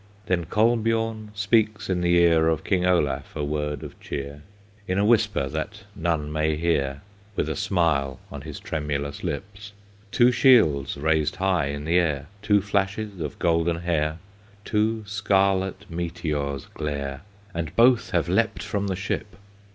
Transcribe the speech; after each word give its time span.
Then 0.25 0.45
Kolbiorn 0.45 1.29
speaks 1.35 1.87
in 1.87 2.01
the 2.01 2.15
ear 2.17 2.47
Of 2.47 2.63
King 2.63 2.87
Olaf 2.87 3.35
a 3.35 3.43
word 3.43 3.83
of 3.83 3.99
cheer, 3.99 4.41
In 4.87 4.97
a 4.97 5.05
whisper 5.05 5.47
that 5.49 5.83
none 5.95 6.31
may 6.31 6.55
hear, 6.55 7.03
With 7.35 7.47
a 7.47 7.55
smile 7.55 8.19
on 8.31 8.41
his 8.41 8.59
tremulous 8.59 9.23
lip; 9.23 9.43
Two 10.11 10.31
shields 10.31 10.97
raised 10.97 11.35
high 11.35 11.67
in 11.67 11.85
the 11.85 11.99
air, 11.99 12.25
Two 12.41 12.61
flashes 12.63 13.19
of 13.19 13.37
golden 13.37 13.81
hair, 13.81 14.17
Two 14.65 15.03
scarlet 15.05 15.85
meteors' 15.87 16.65
glare, 16.73 17.21
And 17.53 17.75
both 17.75 18.09
have 18.09 18.27
leaped 18.27 18.63
from 18.63 18.87
the 18.87 18.95
ship. 18.95 19.35